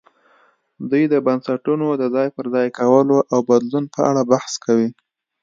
[0.89, 4.89] دوی د بنسټونو د ځای پر ځای کولو او بدلون په اړه بحث کوي.